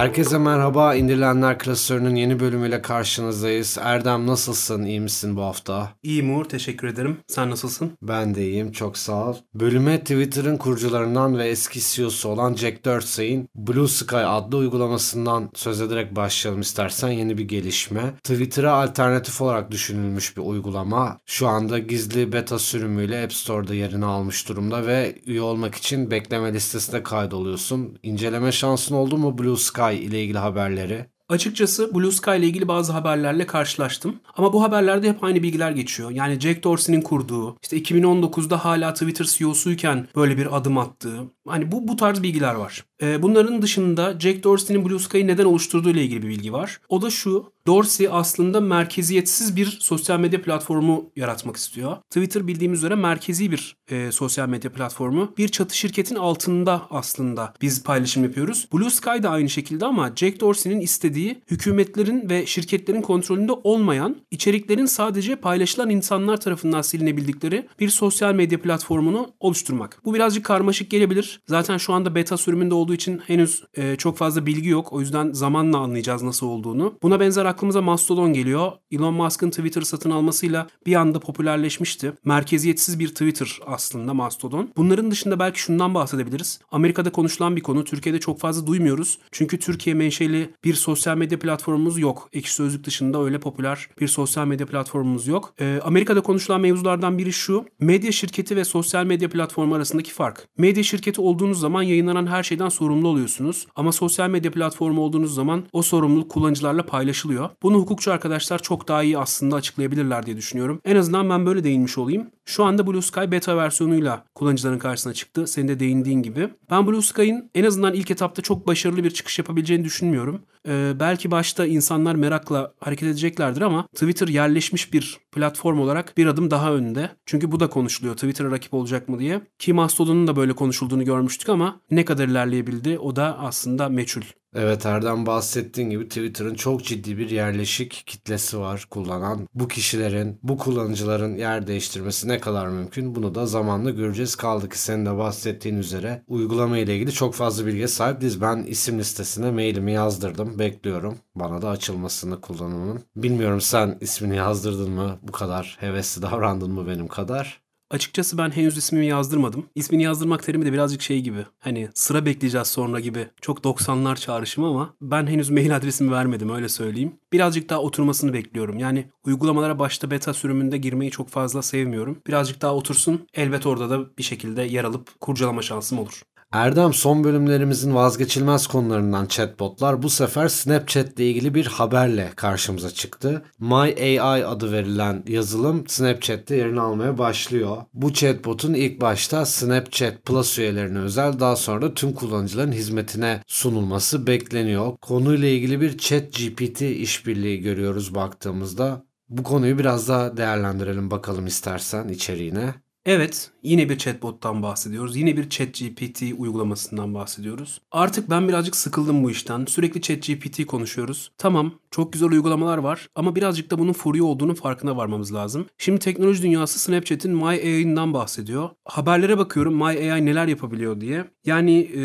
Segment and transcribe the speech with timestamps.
[0.00, 0.94] Herkese merhaba.
[0.94, 3.78] İndirilenler klasörünün yeni bölümüyle karşınızdayız.
[3.80, 4.84] Erdem nasılsın?
[4.84, 5.92] İyi misin bu hafta?
[6.02, 6.44] İyiyim Uğur.
[6.44, 7.16] Teşekkür ederim.
[7.26, 7.92] Sen nasılsın?
[8.02, 8.72] Ben de iyiyim.
[8.72, 9.34] Çok sağ ol.
[9.54, 16.16] Bölüme Twitter'ın kurucularından ve eski CEO'su olan Jack Dorsey'in Blue Sky adlı uygulamasından söz ederek
[16.16, 17.08] başlayalım istersen.
[17.08, 18.14] Yeni bir gelişme.
[18.24, 21.20] Twitter'a alternatif olarak düşünülmüş bir uygulama.
[21.26, 26.54] Şu anda gizli beta sürümüyle App Store'da yerini almış durumda ve üye olmak için bekleme
[26.54, 27.98] listesine kaydoluyorsun.
[28.02, 31.06] İnceleme şansın oldu mu Blue Sky ile ilgili haberleri?
[31.30, 34.16] Açıkçası Blue Sky ile ilgili bazı haberlerle karşılaştım.
[34.36, 36.10] Ama bu haberlerde hep aynı bilgiler geçiyor.
[36.10, 41.20] Yani Jack Dorsey'nin kurduğu, işte 2019'da hala Twitter CEO'suyken böyle bir adım attığı.
[41.48, 42.84] Hani bu bu tarz bilgiler var.
[43.02, 46.80] Ee, bunların dışında Jack Dorsey'nin Blue Sky'ı neden oluşturduğu ile ilgili bir bilgi var.
[46.88, 47.52] O da şu.
[47.70, 51.96] Dorsey aslında merkeziyetsiz bir sosyal medya platformu yaratmak istiyor.
[52.10, 55.34] Twitter bildiğimiz üzere merkezi bir e, sosyal medya platformu.
[55.38, 58.68] Bir çatı şirketin altında aslında biz paylaşım yapıyoruz.
[58.72, 64.86] Blue Sky da aynı şekilde ama Jack Dorsey'nin istediği hükümetlerin ve şirketlerin kontrolünde olmayan içeriklerin
[64.86, 70.00] sadece paylaşılan insanlar tarafından silinebildikleri bir sosyal medya platformunu oluşturmak.
[70.04, 71.40] Bu birazcık karmaşık gelebilir.
[71.48, 74.92] Zaten şu anda beta sürümünde olduğu için henüz e, çok fazla bilgi yok.
[74.92, 76.98] O yüzden zamanla anlayacağız nasıl olduğunu.
[77.02, 78.72] Buna benzer aklımıza Mastodon geliyor.
[78.90, 82.12] Elon Musk'ın Twitter satın almasıyla bir anda popülerleşmişti.
[82.24, 84.70] Merkeziyetsiz bir Twitter aslında Mastodon.
[84.76, 86.60] Bunların dışında belki şundan bahsedebiliriz.
[86.72, 87.84] Amerika'da konuşulan bir konu.
[87.84, 89.18] Türkiye'de çok fazla duymuyoruz.
[89.32, 92.28] Çünkü Türkiye menşeli bir sosyal medya platformumuz yok.
[92.32, 95.54] Ekşi Sözlük dışında öyle popüler bir sosyal medya platformumuz yok.
[95.60, 97.64] Ee, Amerika'da konuşulan mevzulardan biri şu.
[97.80, 100.48] Medya şirketi ve sosyal medya platformu arasındaki fark.
[100.58, 103.66] Medya şirketi olduğunuz zaman yayınlanan her şeyden sorumlu oluyorsunuz.
[103.76, 107.39] Ama sosyal medya platformu olduğunuz zaman o sorumluluk kullanıcılarla paylaşılıyor.
[107.62, 110.80] Bunu hukukçu arkadaşlar çok daha iyi aslında açıklayabilirler diye düşünüyorum.
[110.84, 112.30] En azından ben böyle değinmiş olayım.
[112.44, 115.46] Şu anda Blue Sky beta versiyonuyla kullanıcıların karşısına çıktı.
[115.46, 116.48] Senin de değindiğin gibi.
[116.70, 120.42] Ben Blue Sky'ın en azından ilk etapta çok başarılı bir çıkış yapabileceğini düşünmüyorum.
[120.68, 126.50] Ee, belki başta insanlar merakla hareket edeceklerdir ama Twitter yerleşmiş bir platform olarak bir adım
[126.50, 127.10] daha önde.
[127.26, 128.14] Çünkü bu da konuşuluyor.
[128.14, 129.40] Twitter'a rakip olacak mı diye.
[129.58, 134.22] Ki Mastodon'un da böyle konuşulduğunu görmüştük ama ne kadar ilerleyebildi o da aslında meçhul.
[134.54, 139.48] Evet Erdem bahsettiğin gibi Twitter'ın çok ciddi bir yerleşik kitlesi var kullanan.
[139.54, 144.36] Bu kişilerin, bu kullanıcıların yer değiştirmesi ne kadar mümkün bunu da zamanla göreceğiz.
[144.36, 148.40] Kaldı ki senin de bahsettiğin üzere uygulama ile ilgili çok fazla bilgiye sahip değiliz.
[148.40, 150.58] Ben isim listesine mailimi yazdırdım.
[150.58, 151.18] Bekliyorum.
[151.34, 153.02] Bana da açılmasını kullanımın.
[153.16, 155.18] Bilmiyorum sen ismini yazdırdın mı?
[155.22, 157.69] Bu kadar hevesli davrandın mı benim kadar?
[157.90, 159.66] Açıkçası ben henüz ismimi yazdırmadım.
[159.74, 161.46] İsmini yazdırmak terimi de birazcık şey gibi.
[161.58, 163.28] Hani sıra bekleyeceğiz sonra gibi.
[163.40, 167.12] Çok 90'lar çağrışımı ama ben henüz mail adresimi vermedim öyle söyleyeyim.
[167.32, 168.78] Birazcık daha oturmasını bekliyorum.
[168.78, 172.22] Yani uygulamalara başta beta sürümünde girmeyi çok fazla sevmiyorum.
[172.26, 173.26] Birazcık daha otursun.
[173.34, 176.22] Elbet orada da bir şekilde yer alıp kurcalama şansım olur.
[176.52, 183.42] Erdem son bölümlerimizin vazgeçilmez konularından chatbotlar bu sefer Snapchat ile ilgili bir haberle karşımıza çıktı.
[183.58, 187.76] My AI adı verilen yazılım Snapchat'te yerini almaya başlıyor.
[187.94, 194.26] Bu chatbotun ilk başta Snapchat Plus üyelerine özel daha sonra da tüm kullanıcıların hizmetine sunulması
[194.26, 194.96] bekleniyor.
[194.96, 199.04] Konuyla ilgili bir chat GPT işbirliği görüyoruz baktığımızda.
[199.28, 202.74] Bu konuyu biraz daha değerlendirelim bakalım istersen içeriğine.
[203.06, 205.16] Evet, yine bir chatbot'tan bahsediyoruz.
[205.16, 207.80] Yine bir ChatGPT uygulamasından bahsediyoruz.
[207.92, 209.64] Artık ben birazcık sıkıldım bu işten.
[209.64, 211.30] Sürekli ChatGPT konuşuyoruz.
[211.38, 215.66] Tamam, çok güzel uygulamalar var ama birazcık da bunun furya olduğunu farkına varmamız lazım.
[215.78, 218.70] Şimdi teknoloji dünyası Snapchat'in My AI'ından bahsediyor.
[218.84, 221.24] Haberlere bakıyorum My AI neler yapabiliyor diye.
[221.46, 222.02] Yani e,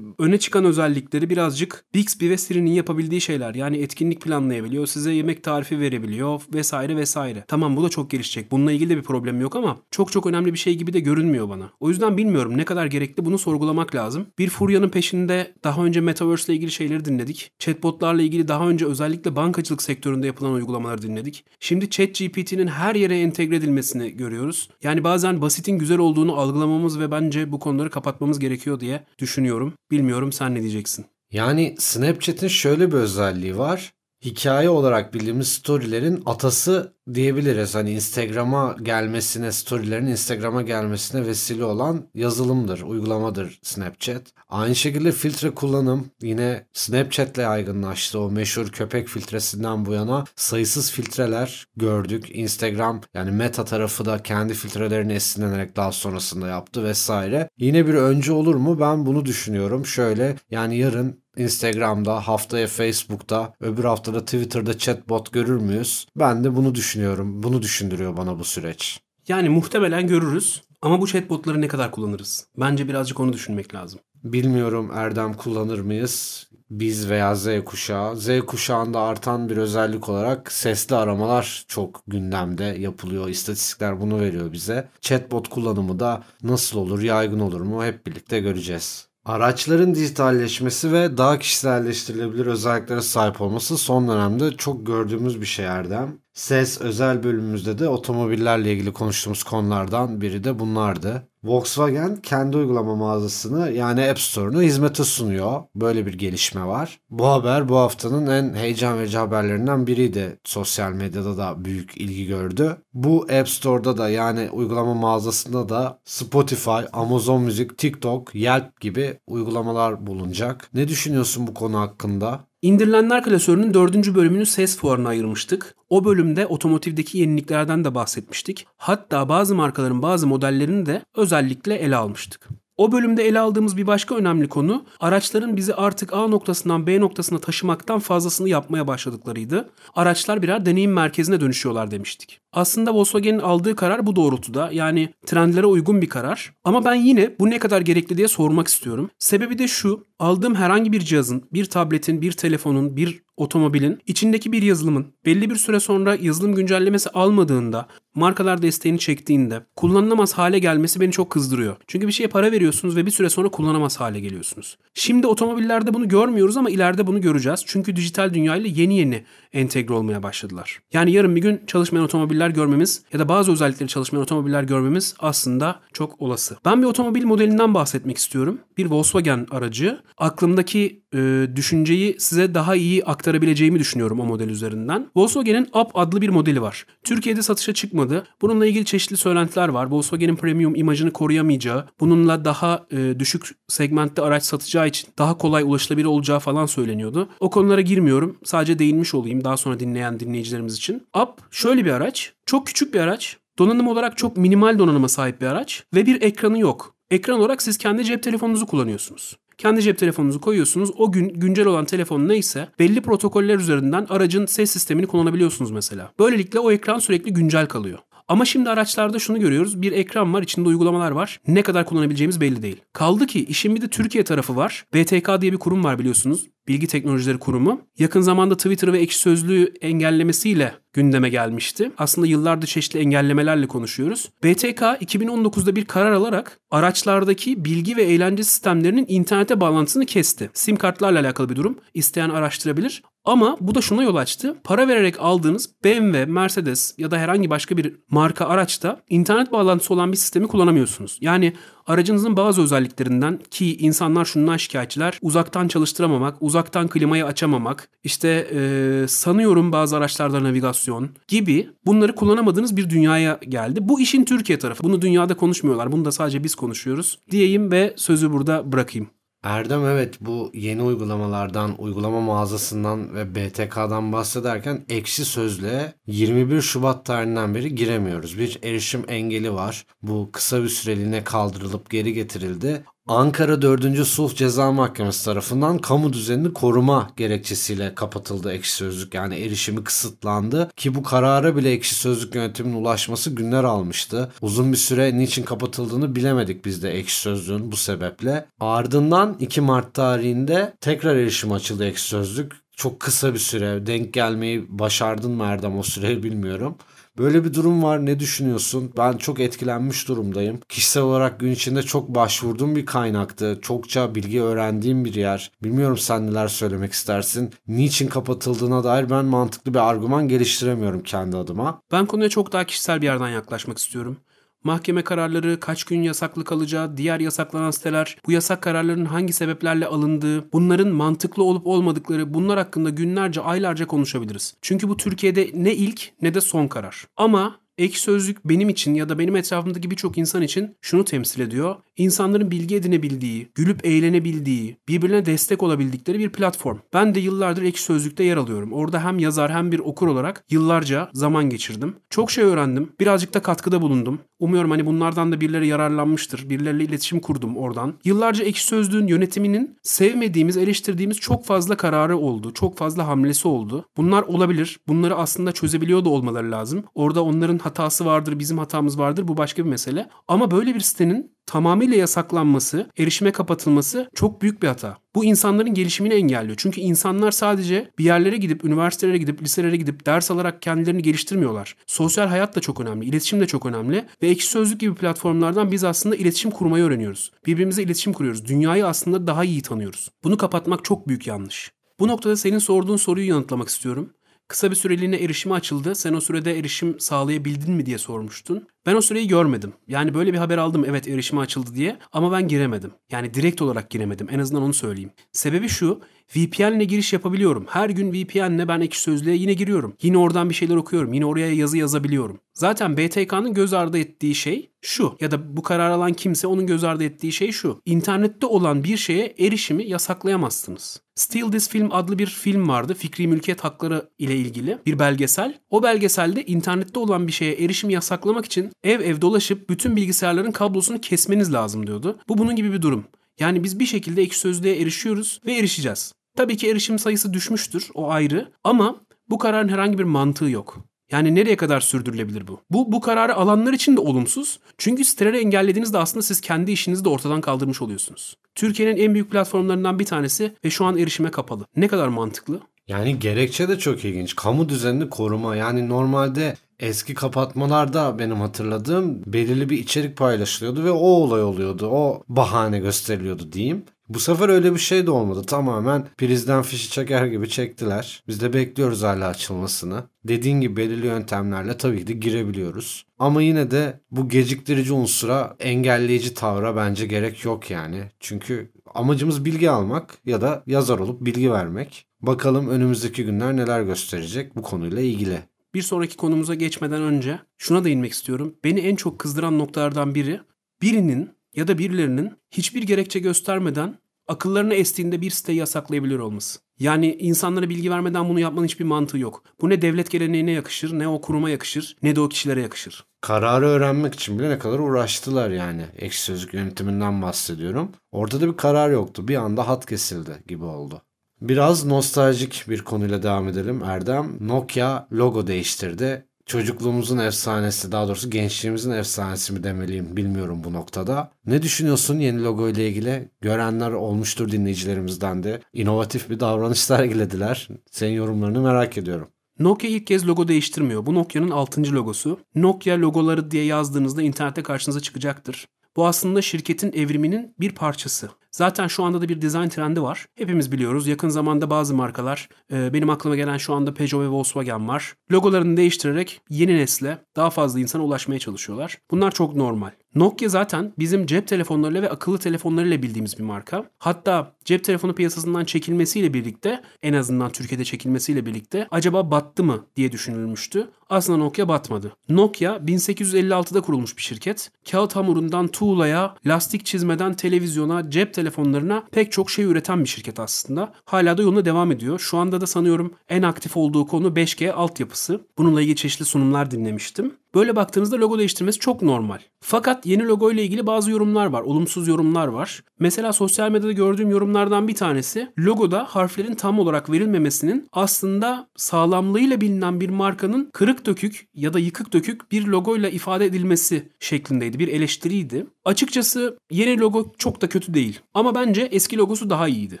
[0.18, 3.54] öne çıkan özellikleri birazcık Bixby ve Siri'nin yapabildiği şeyler.
[3.54, 7.44] Yani etkinlik planlayabiliyor, size yemek tarifi verebiliyor vesaire vesaire.
[7.48, 8.52] Tamam bu da çok gelişecek.
[8.52, 11.48] Bununla ilgili de bir problem yok ama çok çok önemli bir şey gibi de görünmüyor
[11.48, 11.70] bana.
[11.80, 14.26] O yüzden bilmiyorum ne kadar gerekli bunu sorgulamak lazım.
[14.38, 17.50] Bir furyanın peşinde daha önce Metaverse ile ilgili şeyleri dinledik.
[17.58, 21.44] Chatbotlarla ilgili daha önce özellikle bankacılık sektöründe yapılan uygulamaları dinledik.
[21.60, 24.68] Şimdi ChatGPT'nin her yere entegre edilmesini görüyoruz.
[24.82, 29.72] Yani bazen basitin güzel olduğunu algılamamız ve bence bu konuları kapatmamız gerekiyor diye düşünüyorum.
[29.90, 31.06] Bilmiyorum sen ne diyeceksin?
[31.32, 33.92] Yani Snapchat'in şöyle bir özelliği var
[34.24, 37.74] hikaye olarak bildiğimiz storylerin atası diyebiliriz.
[37.74, 44.22] Hani Instagram'a gelmesine, storylerin Instagram'a gelmesine vesile olan yazılımdır, uygulamadır Snapchat.
[44.48, 48.20] Aynı şekilde filtre kullanım yine Snapchat'le yaygınlaştı.
[48.20, 52.26] O meşhur köpek filtresinden bu yana sayısız filtreler gördük.
[52.36, 57.48] Instagram yani Meta tarafı da kendi filtrelerini esinlenerek daha sonrasında yaptı vesaire.
[57.58, 58.80] Yine bir önce olur mu?
[58.80, 59.86] Ben bunu düşünüyorum.
[59.86, 66.06] Şöyle yani yarın Instagram'da, haftaya Facebook'ta, öbür haftada Twitter'da chatbot görür müyüz?
[66.16, 67.42] Ben de bunu düşünüyorum.
[67.42, 69.00] Bunu düşündürüyor bana bu süreç.
[69.28, 72.46] Yani muhtemelen görürüz ama bu chatbotları ne kadar kullanırız?
[72.60, 74.00] Bence birazcık onu düşünmek lazım.
[74.24, 76.46] Bilmiyorum Erdem kullanır mıyız?
[76.80, 78.16] biz veya Z kuşağı.
[78.16, 83.28] Z kuşağında artan bir özellik olarak sesli aramalar çok gündemde yapılıyor.
[83.28, 84.88] İstatistikler bunu veriyor bize.
[85.00, 89.08] Chatbot kullanımı da nasıl olur, yaygın olur mu hep birlikte göreceğiz.
[89.24, 96.18] Araçların dijitalleşmesi ve daha kişiselleştirilebilir özelliklere sahip olması son dönemde çok gördüğümüz bir şey Erdem.
[96.32, 101.28] Ses özel bölümümüzde de otomobillerle ilgili konuştuğumuz konulardan biri de bunlardı.
[101.44, 105.62] Volkswagen kendi uygulama mağazasını yani App Store'unu hizmete sunuyor.
[105.74, 107.00] Böyle bir gelişme var.
[107.10, 110.38] Bu haber bu haftanın en heyecan verici haberlerinden biriydi.
[110.44, 112.76] Sosyal medyada da büyük ilgi gördü.
[112.94, 120.06] Bu App Store'da da yani uygulama mağazasında da Spotify, Amazon Müzik, TikTok, Yelp gibi uygulamalar
[120.06, 120.70] bulunacak.
[120.74, 122.51] Ne düşünüyorsun bu konu hakkında?
[122.62, 125.74] İndirilenler klasörünün dördüncü bölümünü ses fuarına ayırmıştık.
[125.90, 128.66] O bölümde otomotivdeki yeniliklerden de bahsetmiştik.
[128.76, 132.48] Hatta bazı markaların bazı modellerini de özellikle ele almıştık.
[132.76, 137.38] O bölümde ele aldığımız bir başka önemli konu araçların bizi artık A noktasından B noktasına
[137.38, 139.70] taşımaktan fazlasını yapmaya başladıklarıydı.
[139.94, 142.41] Araçlar birer deneyim merkezine dönüşüyorlar demiştik.
[142.52, 144.70] Aslında Volkswagen'in aldığı karar bu doğrultuda.
[144.72, 146.52] Yani trendlere uygun bir karar.
[146.64, 149.10] Ama ben yine bu ne kadar gerekli diye sormak istiyorum.
[149.18, 150.06] Sebebi de şu.
[150.18, 155.56] Aldığım herhangi bir cihazın, bir tabletin, bir telefonun, bir otomobilin içindeki bir yazılımın belli bir
[155.56, 161.76] süre sonra yazılım güncellemesi almadığında, markalar desteğini çektiğinde kullanılamaz hale gelmesi beni çok kızdırıyor.
[161.86, 164.78] Çünkü bir şeye para veriyorsunuz ve bir süre sonra kullanamaz hale geliyorsunuz.
[164.94, 167.64] Şimdi otomobillerde bunu görmüyoruz ama ileride bunu göreceğiz.
[167.66, 170.80] Çünkü dijital dünyayla yeni yeni entegre olmaya başladılar.
[170.92, 175.80] Yani yarın bir gün çalışmayan otomobiller görmemiz ya da bazı özellikleri çalışmayan otomobiller görmemiz aslında
[175.92, 176.56] çok olası.
[176.64, 178.58] Ben bir otomobil modelinden bahsetmek istiyorum.
[178.78, 180.00] Bir Volkswagen aracı.
[180.18, 185.06] Aklımdaki e, düşünceyi size daha iyi aktarabileceğimi düşünüyorum o model üzerinden.
[185.16, 186.86] Volkswagen'in Up adlı bir modeli var.
[187.04, 188.24] Türkiye'de satışa çıkmadı.
[188.42, 189.86] Bununla ilgili çeşitli söylentiler var.
[189.86, 196.06] Volkswagen'in premium imajını koruyamayacağı, bununla daha e, düşük segmentte araç satacağı için daha kolay ulaşılabilir
[196.06, 197.28] olacağı falan söyleniyordu.
[197.40, 198.36] O konulara girmiyorum.
[198.44, 201.06] Sadece değinmiş olayım daha sonra dinleyen dinleyicilerimiz için.
[201.22, 202.32] Up şöyle bir araç.
[202.46, 203.36] Çok küçük bir araç.
[203.58, 206.94] Donanım olarak çok minimal donanıma sahip bir araç ve bir ekranı yok.
[207.10, 209.36] Ekran olarak siz kendi cep telefonunuzu kullanıyorsunuz.
[209.58, 210.90] Kendi cep telefonunuzu koyuyorsunuz.
[210.98, 216.12] O gün güncel olan telefon neyse belli protokoller üzerinden aracın ses sistemini kullanabiliyorsunuz mesela.
[216.18, 217.98] Böylelikle o ekran sürekli güncel kalıyor.
[218.28, 219.82] Ama şimdi araçlarda şunu görüyoruz.
[219.82, 221.40] Bir ekran var, içinde uygulamalar var.
[221.48, 222.80] Ne kadar kullanabileceğimiz belli değil.
[222.92, 224.84] Kaldı ki işin bir de Türkiye tarafı var.
[224.94, 226.46] BTK diye bir kurum var biliyorsunuz.
[226.68, 227.80] Bilgi Teknolojileri Kurumu.
[227.98, 231.92] Yakın zamanda Twitter ve Ekşi Sözlüğü engellemesiyle gündeme gelmişti.
[231.98, 234.30] Aslında yıllardır çeşitli engellemelerle konuşuyoruz.
[234.44, 240.50] BTK 2019'da bir karar alarak araçlardaki bilgi ve eğlence sistemlerinin internete bağlantısını kesti.
[240.54, 241.78] Sim kartlarla alakalı bir durum.
[241.94, 243.02] İsteyen araştırabilir.
[243.24, 244.56] Ama bu da şuna yol açtı.
[244.64, 250.12] Para vererek aldığınız BMW, Mercedes ya da herhangi başka bir marka araçta internet bağlantısı olan
[250.12, 251.18] bir sistemi kullanamıyorsunuz.
[251.20, 251.52] Yani
[251.86, 255.18] aracınızın bazı özelliklerinden ki insanlar şundan şikayetçiler.
[255.22, 262.90] Uzaktan çalıştıramamak, uzaktan klimayı açamamak, işte e, sanıyorum bazı araçlarda navigasyon gibi bunları kullanamadığınız bir
[262.90, 263.88] dünyaya geldi.
[263.88, 264.82] Bu işin Türkiye tarafı.
[264.82, 265.92] Bunu dünyada konuşmuyorlar.
[265.92, 267.18] Bunu da sadece biz konuşuyoruz.
[267.30, 269.10] Diyeyim ve sözü burada bırakayım.
[269.42, 277.54] Erdem evet bu yeni uygulamalardan, uygulama mağazasından ve BTK'dan bahsederken ekşi sözlüğe 21 Şubat tarihinden
[277.54, 278.38] beri giremiyoruz.
[278.38, 279.86] Bir erişim engeli var.
[280.02, 282.84] Bu kısa bir süreliğine kaldırılıp geri getirildi.
[283.08, 284.06] Ankara 4.
[284.06, 289.14] Sulh Ceza Mahkemesi tarafından kamu düzenini koruma gerekçesiyle kapatıldı ekşi sözlük.
[289.14, 294.32] Yani erişimi kısıtlandı ki bu karara bile ekşi sözlük yönetiminin ulaşması günler almıştı.
[294.40, 298.46] Uzun bir süre niçin kapatıldığını bilemedik biz de ekşi sözlüğün bu sebeple.
[298.60, 302.62] Ardından 2 Mart tarihinde tekrar erişim açıldı ekşi sözlük.
[302.82, 306.76] Çok kısa bir süre denk gelmeyi başardın mı Erdem o süreyi bilmiyorum.
[307.18, 308.06] Böyle bir durum var.
[308.06, 308.92] Ne düşünüyorsun?
[308.96, 310.60] Ben çok etkilenmiş durumdayım.
[310.68, 313.58] Kişisel olarak gün içinde çok başvurduğum bir kaynaktı.
[313.62, 315.50] Çokça bilgi öğrendiğim bir yer.
[315.62, 317.50] Bilmiyorum sen neler söylemek istersin.
[317.68, 321.80] Niçin kapatıldığına dair ben mantıklı bir argüman geliştiremiyorum kendi adıma.
[321.92, 324.16] Ben konuya çok daha kişisel bir yerden yaklaşmak istiyorum.
[324.64, 330.52] Mahkeme kararları, kaç gün yasaklı kalacağı, diğer yasaklanan siteler, bu yasak kararların hangi sebeplerle alındığı,
[330.52, 334.54] bunların mantıklı olup olmadıkları bunlar hakkında günlerce, aylarca konuşabiliriz.
[334.62, 337.04] Çünkü bu Türkiye'de ne ilk ne de son karar.
[337.16, 341.76] Ama Ek sözlük benim için ya da benim etrafımdaki birçok insan için şunu temsil ediyor.
[341.96, 346.78] İnsanların bilgi edinebildiği, gülüp eğlenebildiği, birbirine destek olabildikleri bir platform.
[346.92, 348.72] Ben de yıllardır ek sözlükte yer alıyorum.
[348.72, 351.96] Orada hem yazar hem bir okur olarak yıllarca zaman geçirdim.
[352.10, 352.92] Çok şey öğrendim.
[353.00, 354.18] Birazcık da katkıda bulundum.
[354.38, 356.50] Umuyorum hani bunlardan da birileri yararlanmıştır.
[356.50, 357.94] Birileriyle iletişim kurdum oradan.
[358.04, 362.54] Yıllarca ek sözlüğün yönetiminin sevmediğimiz, eleştirdiğimiz çok fazla kararı oldu.
[362.54, 363.86] Çok fazla hamlesi oldu.
[363.96, 364.78] Bunlar olabilir.
[364.88, 366.84] Bunları aslında çözebiliyor da olmaları lazım.
[366.94, 369.28] Orada onların hatası vardır, bizim hatamız vardır.
[369.28, 370.08] Bu başka bir mesele.
[370.28, 374.96] Ama böyle bir sitenin tamamıyla yasaklanması, erişime kapatılması çok büyük bir hata.
[375.14, 376.54] Bu insanların gelişimini engelliyor.
[376.58, 381.76] Çünkü insanlar sadece bir yerlere gidip, üniversitelere gidip, liselere gidip ders alarak kendilerini geliştirmiyorlar.
[381.86, 385.84] Sosyal hayat da çok önemli, iletişim de çok önemli ve Ekşi Sözlük gibi platformlardan biz
[385.84, 387.32] aslında iletişim kurmayı öğreniyoruz.
[387.46, 388.48] Birbirimize iletişim kuruyoruz.
[388.48, 390.10] Dünyayı aslında daha iyi tanıyoruz.
[390.24, 391.72] Bunu kapatmak çok büyük yanlış.
[392.00, 394.10] Bu noktada senin sorduğun soruyu yanıtlamak istiyorum.
[394.52, 395.94] Kısa bir süreliğine erişime açıldı.
[395.94, 398.68] Sen o sürede erişim sağlayabildin mi diye sormuştun.
[398.86, 399.72] Ben o süreyi görmedim.
[399.88, 402.90] Yani böyle bir haber aldım evet erişime açıldı diye ama ben giremedim.
[403.10, 404.28] Yani direkt olarak giremedim.
[404.30, 405.10] En azından onu söyleyeyim.
[405.32, 406.00] Sebebi şu.
[406.36, 407.66] VPN ile giriş yapabiliyorum.
[407.68, 409.96] Her gün VPN ile ben ekşi sözlüğe yine giriyorum.
[410.02, 411.12] Yine oradan bir şeyler okuyorum.
[411.12, 412.40] Yine oraya yazı yazabiliyorum.
[412.54, 416.84] Zaten BTK'nın göz ardı ettiği şey şu ya da bu karar alan kimse onun göz
[416.84, 417.80] ardı ettiği şey şu.
[417.84, 421.00] İnternette olan bir şeye erişimi yasaklayamazsınız.
[421.14, 422.94] Steal This Film adlı bir film vardı.
[422.94, 425.58] Fikri mülkiyet hakları ile ilgili bir belgesel.
[425.70, 431.00] O belgeselde internette olan bir şeye erişimi yasaklamak için ev ev dolaşıp bütün bilgisayarların kablosunu
[431.00, 432.18] kesmeniz lazım diyordu.
[432.28, 433.04] Bu bunun gibi bir durum.
[433.40, 436.12] Yani biz bir şekilde ekşi sözlüğe erişiyoruz ve erişeceğiz.
[436.36, 438.96] Tabii ki erişim sayısı düşmüştür o ayrı ama
[439.30, 440.84] bu kararın herhangi bir mantığı yok.
[441.12, 442.60] Yani nereye kadar sürdürülebilir bu?
[442.70, 444.58] Bu bu kararı alanlar için de olumsuz.
[444.78, 448.36] Çünkü siteleri engellediğinizde aslında siz kendi işinizi de ortadan kaldırmış oluyorsunuz.
[448.54, 451.64] Türkiye'nin en büyük platformlarından bir tanesi ve şu an erişime kapalı.
[451.76, 452.60] Ne kadar mantıklı?
[452.88, 454.36] Yani gerekçe de çok ilginç.
[454.36, 455.56] Kamu düzenini koruma.
[455.56, 461.86] Yani normalde eski kapatmalarda benim hatırladığım belirli bir içerik paylaşılıyordu ve o olay oluyordu.
[461.86, 463.84] O bahane gösteriliyordu diyeyim.
[464.08, 465.42] Bu sefer öyle bir şey de olmadı.
[465.46, 468.22] Tamamen prizden fişi çeker gibi çektiler.
[468.28, 470.04] Biz de bekliyoruz hala açılmasını.
[470.24, 473.06] Dediğin gibi belirli yöntemlerle tabii ki de girebiliyoruz.
[473.18, 478.02] Ama yine de bu geciktirici unsura, engelleyici tavra bence gerek yok yani.
[478.20, 482.06] Çünkü amacımız bilgi almak ya da yazar olup bilgi vermek.
[482.20, 485.38] Bakalım önümüzdeki günler neler gösterecek bu konuyla ilgili.
[485.74, 488.54] Bir sonraki konumuza geçmeden önce şuna değinmek istiyorum.
[488.64, 490.40] Beni en çok kızdıran noktalardan biri
[490.82, 493.98] birinin ya da birilerinin hiçbir gerekçe göstermeden
[494.28, 496.60] akıllarına estiğinde bir siteyi yasaklayabilir olması.
[496.78, 499.44] Yani insanlara bilgi vermeden bunu yapmanın hiçbir mantığı yok.
[499.60, 503.04] Bu ne devlet geleneğine yakışır, ne o kuruma yakışır, ne de o kişilere yakışır.
[503.20, 505.86] Kararı öğrenmek için bile ne kadar uğraştılar yani.
[505.98, 507.92] Ekşi Sözlük yönetiminden bahsediyorum.
[508.12, 509.28] Orada da bir karar yoktu.
[509.28, 511.02] Bir anda hat kesildi gibi oldu.
[511.42, 514.36] Biraz nostaljik bir konuyla devam edelim Erdem.
[514.40, 516.26] Nokia logo değiştirdi.
[516.46, 521.32] Çocukluğumuzun efsanesi daha doğrusu gençliğimizin efsanesi mi demeliyim bilmiyorum bu noktada.
[521.46, 523.28] Ne düşünüyorsun yeni logo ile ilgili?
[523.40, 525.60] Görenler olmuştur dinleyicilerimizden de.
[525.72, 527.68] İnovatif bir davranış sergilediler.
[527.90, 529.28] Senin yorumlarını merak ediyorum.
[529.58, 531.06] Nokia ilk kez logo değiştirmiyor.
[531.06, 531.82] Bu Nokia'nın 6.
[531.82, 532.40] logosu.
[532.54, 535.66] Nokia logoları diye yazdığınızda internette karşınıza çıkacaktır.
[535.96, 538.30] Bu aslında şirketin evriminin bir parçası.
[538.50, 540.26] Zaten şu anda da bir design trendi var.
[540.34, 541.06] Hepimiz biliyoruz.
[541.06, 545.14] Yakın zamanda bazı markalar, e, benim aklıma gelen şu anda Peugeot ve Volkswagen var.
[545.32, 548.98] Logolarını değiştirerek yeni nesle daha fazla insana ulaşmaya çalışıyorlar.
[549.10, 549.90] Bunlar çok normal.
[550.14, 553.84] Nokia zaten bizim cep telefonlarıyla ve akıllı telefonlarıyla bildiğimiz bir marka.
[553.98, 560.12] Hatta cep telefonu piyasasından çekilmesiyle birlikte en azından Türkiye'de çekilmesiyle birlikte acaba battı mı diye
[560.12, 560.90] düşünülmüştü.
[561.08, 562.12] Aslında Nokia batmadı.
[562.28, 564.70] Nokia 1856'da kurulmuş bir şirket.
[564.90, 570.92] Kağıt hamurundan tuğlaya, lastik çizmeden televizyona, cep telefonlarına pek çok şey üreten bir şirket aslında.
[571.04, 572.18] Hala da yoluna devam ediyor.
[572.18, 575.40] Şu anda da sanıyorum en aktif olduğu konu 5G altyapısı.
[575.58, 577.41] Bununla ilgili çeşitli sunumlar dinlemiştim.
[577.54, 579.38] Böyle baktığınızda logo değiştirmesi çok normal.
[579.60, 582.84] Fakat yeni logo ile ilgili bazı yorumlar var, olumsuz yorumlar var.
[582.98, 590.00] Mesela sosyal medyada gördüğüm yorumlardan bir tanesi logoda harflerin tam olarak verilmemesinin aslında sağlamlığıyla bilinen
[590.00, 594.78] bir markanın kırık dökük ya da yıkık dökük bir logoyla ifade edilmesi şeklindeydi.
[594.78, 595.66] Bir eleştiriydi.
[595.84, 598.20] Açıkçası yeni logo çok da kötü değil.
[598.34, 600.00] Ama bence eski logosu daha iyiydi.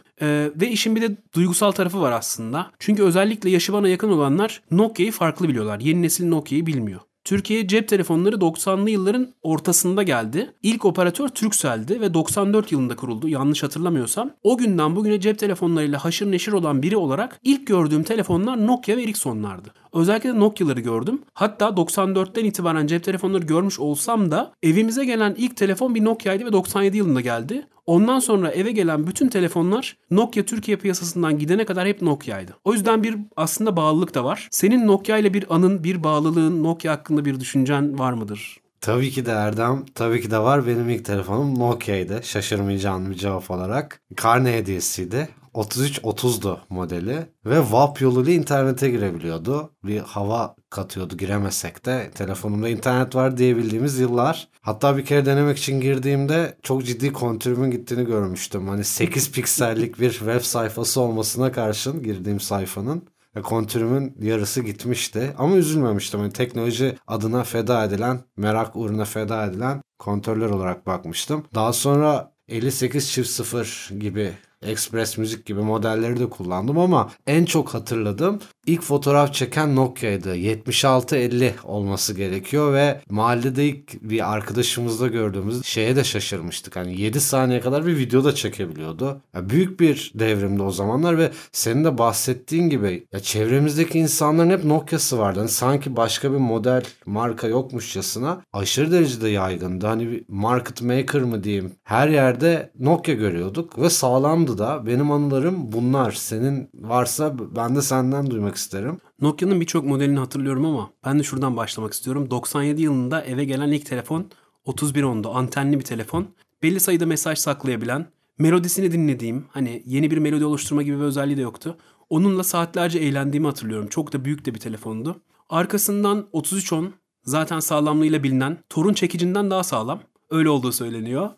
[0.22, 2.70] Ee, ve işin bir de duygusal tarafı var aslında.
[2.78, 5.80] Çünkü özellikle yaşı bana yakın olanlar Nokia'yı farklı biliyorlar.
[5.80, 7.00] Yeni nesil Nokia'yı bilmiyor.
[7.24, 10.52] Türkiye'ye cep telefonları 90'lı yılların ortasında geldi.
[10.62, 14.30] İlk operatör Turkcell'di ve 94 yılında kuruldu yanlış hatırlamıyorsam.
[14.42, 19.02] O günden bugüne cep telefonlarıyla haşır neşir olan biri olarak ilk gördüğüm telefonlar Nokia ve
[19.02, 19.74] Ericsson'lardı.
[19.92, 21.22] Özellikle Nokia'ları gördüm.
[21.34, 26.52] Hatta 94'ten itibaren cep telefonları görmüş olsam da evimize gelen ilk telefon bir Nokia'ydı ve
[26.52, 27.66] 97 yılında geldi.
[27.86, 32.52] Ondan sonra eve gelen bütün telefonlar Nokia Türkiye piyasasından gidene kadar hep Nokia'ydı.
[32.64, 34.48] O yüzden bir aslında bağlılık da var.
[34.50, 38.60] Senin Nokia ile bir anın, bir bağlılığın, Nokia hakkında bir düşüncen var mıdır?
[38.80, 39.84] Tabii ki de Erdem.
[39.94, 40.66] Tabii ki de var.
[40.66, 42.20] Benim ilk telefonum Nokia'ydı.
[42.22, 44.00] Şaşırmayacağın bir cevap olarak.
[44.16, 45.28] Karne hediyesiydi.
[45.54, 49.70] 3330'du modeli ve WAP yoluyla internete girebiliyordu.
[49.84, 54.48] Bir hava katıyordu giremesek de telefonumda internet var diyebildiğimiz yıllar.
[54.60, 58.68] Hatta bir kere denemek için girdiğimde çok ciddi kontürümün gittiğini görmüştüm.
[58.68, 63.02] Hani 8 piksellik bir web sayfası olmasına karşın girdiğim sayfanın
[63.36, 65.34] ve kontürümün yarısı gitmişti.
[65.38, 66.20] Ama üzülmemiştim.
[66.20, 71.44] Yani teknoloji adına feda edilen, merak uğruna feda edilen kontörler olarak bakmıştım.
[71.54, 77.74] Daha sonra 58 çift 0 gibi Express Müzik gibi modelleri de kullandım ama en çok
[77.74, 80.34] hatırladığım ilk fotoğraf çeken Nokia'ydı.
[80.36, 86.76] 7650 olması gerekiyor ve mahallede ilk bir arkadaşımızda gördüğümüz şeye de şaşırmıştık.
[86.76, 89.20] Hani 7 saniye kadar bir video da çekebiliyordu.
[89.34, 94.64] Ya büyük bir devrimdi o zamanlar ve senin de bahsettiğin gibi ya çevremizdeki insanların hep
[94.64, 95.38] Nokia'sı vardı.
[95.38, 99.86] Hani sanki başka bir model marka yokmuşçasına aşırı derecede yaygındı.
[99.86, 101.72] Hani bir market maker mı diyeyim.
[101.84, 104.86] Her yerde Nokia görüyorduk ve sağlamdı da.
[104.86, 106.12] Benim anılarım bunlar.
[106.12, 108.98] Senin varsa ben de senden duymak isterim.
[109.20, 112.30] Nokia'nın birçok modelini hatırlıyorum ama ben de şuradan başlamak istiyorum.
[112.30, 114.26] 97 yılında eve gelen ilk telefon
[114.66, 115.30] 3110'du.
[115.30, 116.26] Antenli bir telefon.
[116.62, 118.06] Belli sayıda mesaj saklayabilen,
[118.38, 121.76] melodisini dinlediğim, hani yeni bir melodi oluşturma gibi bir özelliği de yoktu.
[122.10, 123.88] Onunla saatlerce eğlendiğimi hatırlıyorum.
[123.88, 125.20] Çok da büyük de bir telefondu.
[125.48, 126.94] Arkasından 3310
[127.24, 130.00] zaten sağlamlığıyla bilinen torun çekicinden daha sağlam.
[130.30, 131.30] Öyle olduğu söyleniyor.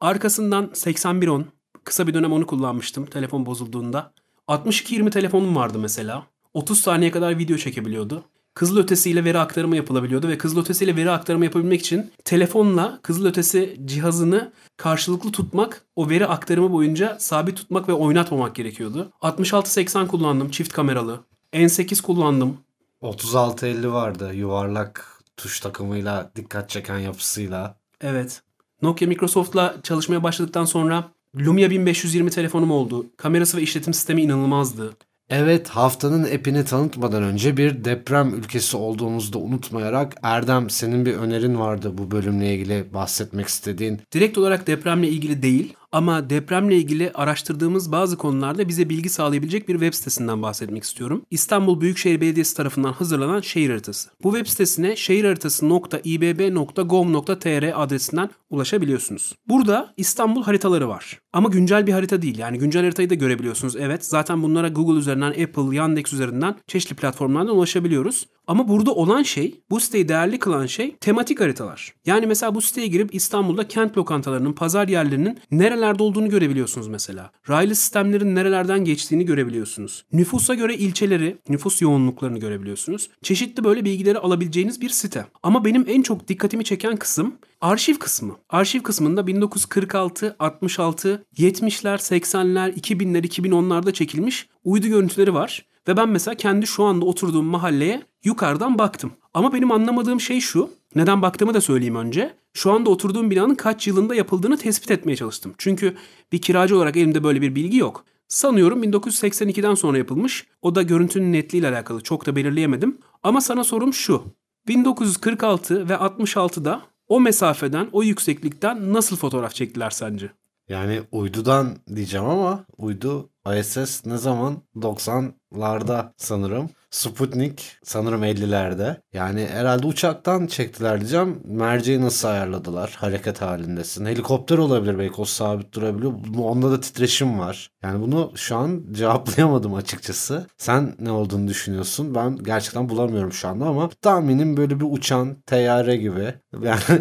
[0.00, 1.46] Arkasından 8110
[1.88, 4.12] kısa bir dönem onu kullanmıştım telefon bozulduğunda.
[4.48, 6.26] 6220 telefonum vardı mesela.
[6.54, 8.24] 30 saniye kadar video çekebiliyordu.
[8.54, 15.82] Kızılötesiyle veri aktarımı yapılabiliyordu ve kızılötesiyle veri aktarımı yapabilmek için telefonla kızılötesi cihazını karşılıklı tutmak,
[15.96, 19.12] o veri aktarımı boyunca sabit tutmak ve oynatmamak gerekiyordu.
[19.20, 21.20] 6680 kullandım çift kameralı.
[21.52, 22.56] N8 kullandım.
[23.02, 27.76] 3650 vardı yuvarlak tuş takımıyla dikkat çeken yapısıyla.
[28.00, 28.42] Evet.
[28.82, 31.04] Nokia Microsoft'la çalışmaya başladıktan sonra
[31.36, 33.06] Lumia 1520 telefonum oldu.
[33.16, 34.96] Kamerası ve işletim sistemi inanılmazdı.
[35.30, 41.58] Evet haftanın epini tanıtmadan önce bir deprem ülkesi olduğumuzu da unutmayarak Erdem senin bir önerin
[41.58, 44.00] vardı bu bölümle ilgili bahsetmek istediğin.
[44.12, 49.72] Direkt olarak depremle ilgili değil ama depremle ilgili araştırdığımız bazı konularda bize bilgi sağlayabilecek bir
[49.72, 51.22] web sitesinden bahsetmek istiyorum.
[51.30, 54.10] İstanbul Büyükşehir Belediyesi tarafından hazırlanan şehir haritası.
[54.22, 59.34] Bu web sitesine şehirharitası.ibb.gov.tr adresinden ulaşabiliyorsunuz.
[59.48, 61.20] Burada İstanbul haritaları var.
[61.32, 62.38] Ama güncel bir harita değil.
[62.38, 63.76] Yani güncel haritayı da görebiliyorsunuz.
[63.76, 68.26] Evet zaten bunlara Google üzerinden, Apple, Yandex üzerinden çeşitli platformlardan ulaşabiliyoruz.
[68.48, 71.94] Ama burada olan şey, bu siteyi değerli kılan şey tematik haritalar.
[72.06, 77.30] Yani mesela bu siteye girip İstanbul'da kent lokantalarının, pazar yerlerinin nerelerde olduğunu görebiliyorsunuz mesela.
[77.48, 80.04] Raylı sistemlerin nerelerden geçtiğini görebiliyorsunuz.
[80.12, 83.10] Nüfusa göre ilçeleri, nüfus yoğunluklarını görebiliyorsunuz.
[83.22, 85.26] Çeşitli böyle bilgileri alabileceğiniz bir site.
[85.42, 88.36] Ama benim en çok dikkatimi çeken kısım arşiv kısmı.
[88.48, 95.64] Arşiv kısmında 1946, 66, 70'ler, 80'ler, 2000'ler, 2010'larda çekilmiş uydu görüntüleri var.
[95.88, 99.12] Ve ben mesela kendi şu anda oturduğum mahalleye yukarıdan baktım.
[99.34, 100.70] Ama benim anlamadığım şey şu.
[100.94, 102.34] Neden baktığımı da söyleyeyim önce.
[102.52, 105.54] Şu anda oturduğum binanın kaç yılında yapıldığını tespit etmeye çalıştım.
[105.58, 105.96] Çünkü
[106.32, 108.04] bir kiracı olarak elimde böyle bir bilgi yok.
[108.28, 110.46] Sanıyorum 1982'den sonra yapılmış.
[110.62, 112.00] O da görüntünün netliğiyle alakalı.
[112.00, 112.98] Çok da belirleyemedim.
[113.22, 114.22] Ama sana sorum şu.
[114.68, 120.30] 1946 ve 66'da o mesafeden, o yükseklikten nasıl fotoğraf çektiler sence?
[120.68, 124.62] Yani uydudan diyeceğim ama uydu ISS ne zaman?
[124.76, 126.70] 90'larda sanırım.
[126.90, 128.96] Sputnik sanırım 50'lerde.
[129.12, 131.40] Yani herhalde uçaktan çektiler diyeceğim.
[131.44, 132.96] Merceği nasıl ayarladılar?
[132.98, 134.06] Hareket halindesin.
[134.06, 136.12] Helikopter olabilir belki o sabit durabiliyor.
[136.38, 137.70] Onda da titreşim var.
[137.82, 140.46] Yani bunu şu an cevaplayamadım açıkçası.
[140.56, 142.14] Sen ne olduğunu düşünüyorsun?
[142.14, 146.34] Ben gerçekten bulamıyorum şu anda ama tahminim böyle bir uçan teyyare gibi.
[146.62, 147.00] Yani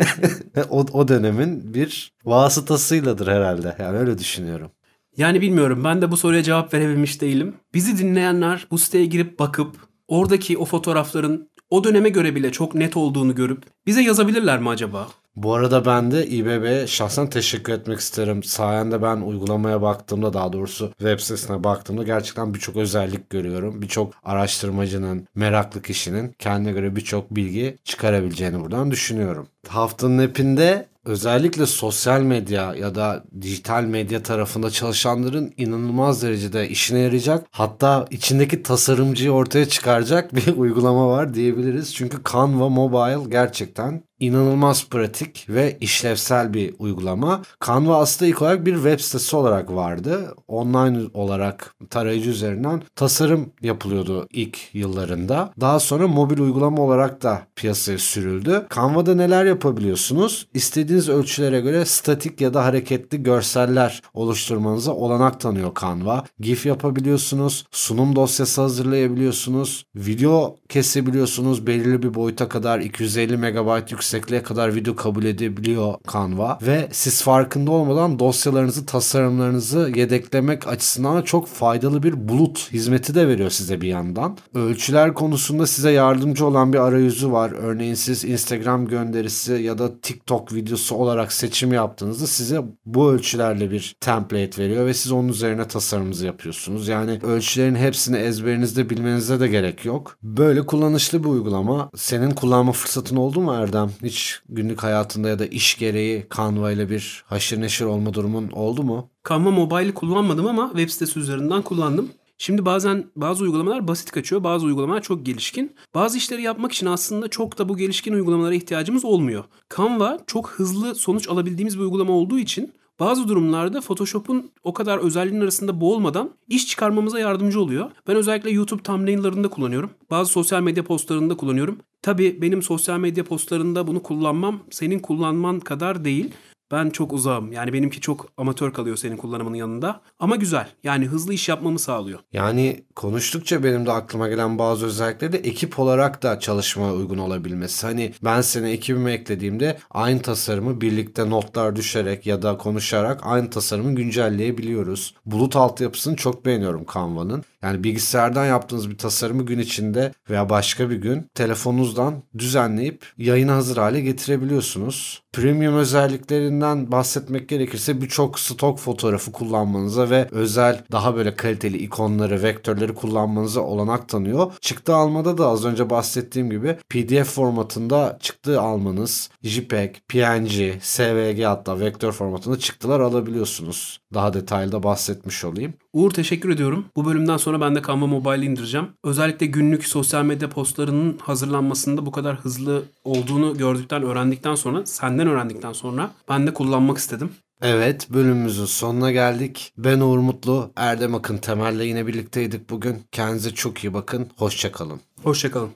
[0.69, 3.75] o, o dönemin bir vasıtasıyladır herhalde.
[3.79, 4.71] Yani öyle düşünüyorum.
[5.17, 7.55] Yani bilmiyorum ben de bu soruya cevap verebilmiş değilim.
[7.73, 9.75] Bizi dinleyenler bu siteye girip bakıp
[10.07, 15.07] oradaki o fotoğrafların o döneme göre bile çok net olduğunu görüp bize yazabilirler mi acaba?
[15.35, 18.43] Bu arada ben de İBB'ye şahsen teşekkür etmek isterim.
[18.43, 23.81] Sayende ben uygulamaya baktığımda daha doğrusu web sitesine baktığımda gerçekten birçok özellik görüyorum.
[23.81, 29.47] Birçok araştırmacının, meraklı kişinin kendine göre birçok bilgi çıkarabileceğini buradan düşünüyorum.
[29.67, 37.45] Haftanın hepinde özellikle sosyal medya ya da dijital medya tarafında çalışanların inanılmaz derecede işine yarayacak
[37.51, 41.95] hatta içindeki tasarımcıyı ortaya çıkaracak bir uygulama var diyebiliriz.
[41.95, 47.41] Çünkü Canva Mobile gerçekten inanılmaz pratik ve işlevsel bir uygulama.
[47.67, 50.35] Canva aslında ilk olarak bir web sitesi olarak vardı.
[50.47, 55.53] Online olarak tarayıcı üzerinden tasarım yapılıyordu ilk yıllarında.
[55.61, 58.65] Daha sonra mobil uygulama olarak da piyasaya sürüldü.
[58.75, 60.47] Canva'da neler yapabiliyorsunuz?
[60.53, 66.23] İstediğiniz istediğiniz ölçülere göre statik ya da hareketli görseller oluşturmanıza olanak tanıyor Canva.
[66.39, 74.75] GIF yapabiliyorsunuz, sunum dosyası hazırlayabiliyorsunuz, video kesebiliyorsunuz belirli bir boyuta kadar 250 MB yüksekliğe kadar
[74.75, 82.27] video kabul edebiliyor Canva ve siz farkında olmadan dosyalarınızı, tasarımlarınızı yedeklemek açısından çok faydalı bir
[82.29, 84.37] bulut hizmeti de veriyor size bir yandan.
[84.53, 87.51] Ölçüler konusunda size yardımcı olan bir arayüzü var.
[87.51, 93.95] Örneğin siz Instagram gönderisi ya da TikTok videosu olarak seçim yaptığınızda size bu ölçülerle bir
[93.99, 96.87] template veriyor ve siz onun üzerine tasarımınızı yapıyorsunuz.
[96.87, 100.17] Yani ölçülerin hepsini ezberinizde bilmenize de gerek yok.
[100.23, 101.89] Böyle kullanışlı bir uygulama.
[101.95, 103.91] Senin kullanma fırsatın oldu mu Erdem?
[104.03, 108.83] Hiç günlük hayatında ya da iş gereği Canva ile bir haşır neşir olma durumun oldu
[108.83, 109.09] mu?
[109.29, 112.09] Canva Mobile'i kullanmadım ama web sitesi üzerinden kullandım.
[112.37, 115.75] Şimdi bazen bazı uygulamalar basit kaçıyor, bazı uygulamalar çok gelişkin.
[115.95, 119.43] Bazı işleri yapmak için aslında çok da bu gelişkin uygulamalara ihtiyacımız olmuyor.
[119.77, 125.41] Canva çok hızlı sonuç alabildiğimiz bir uygulama olduğu için bazı durumlarda Photoshop'un o kadar özelliğinin
[125.41, 127.91] arasında boğulmadan iş çıkarmamıza yardımcı oluyor.
[128.07, 129.89] Ben özellikle YouTube thumbnail'larında kullanıyorum.
[130.11, 131.77] Bazı sosyal medya postlarında kullanıyorum.
[132.01, 136.31] Tabii benim sosyal medya postlarında bunu kullanmam senin kullanman kadar değil.
[136.71, 137.51] Ben çok uzağım.
[137.51, 140.01] Yani benimki çok amatör kalıyor senin kullanımının yanında.
[140.19, 140.67] Ama güzel.
[140.83, 142.19] Yani hızlı iş yapmamı sağlıyor.
[142.33, 147.87] Yani konuştukça benim de aklıma gelen bazı özellikleri de ekip olarak da çalışmaya uygun olabilmesi.
[147.87, 153.95] Hani ben seni ekibime eklediğimde aynı tasarımı birlikte notlar düşerek ya da konuşarak aynı tasarımı
[153.95, 155.15] güncelleyebiliyoruz.
[155.25, 157.43] Bulut altyapısını çok beğeniyorum Canva'nın.
[157.67, 163.77] Yani bilgisayardan yaptığınız bir tasarımı gün içinde veya başka bir gün telefonunuzdan düzenleyip yayına hazır
[163.77, 165.21] hale getirebiliyorsunuz.
[165.33, 172.93] Premium özelliklerinden bahsetmek gerekirse birçok stok fotoğrafı kullanmanıza ve özel daha böyle kaliteli ikonları, vektörleri
[172.93, 174.53] kullanmanıza olanak tanıyor.
[174.61, 181.79] Çıktı almada da az önce bahsettiğim gibi PDF formatında çıktı almanız, JPEG, PNG, SVG hatta
[181.79, 183.99] vektör formatında çıktılar alabiliyorsunuz.
[184.13, 185.73] Daha detaylı bahsetmiş olayım.
[185.93, 186.85] Uğur teşekkür ediyorum.
[186.95, 188.87] Bu bölümden sonra ben de Canva Mobile indireceğim.
[189.03, 195.73] Özellikle günlük sosyal medya postlarının hazırlanmasında bu kadar hızlı olduğunu gördükten, öğrendikten sonra, senden öğrendikten
[195.73, 197.29] sonra ben de kullanmak istedim.
[197.61, 199.73] Evet bölümümüzün sonuna geldik.
[199.77, 203.03] Ben Uğur Mutlu, Erdem Akın Temel'le yine birlikteydik bugün.
[203.11, 204.27] Kendinize çok iyi bakın.
[204.37, 205.01] Hoşçakalın.
[205.23, 205.69] Hoşçakalın.